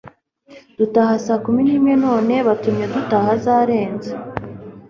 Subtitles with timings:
[0.77, 4.11] dutaha sakumi nimwe none batumye dutaha zarenze